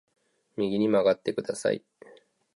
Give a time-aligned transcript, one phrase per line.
[0.57, 1.83] 右に曲がってください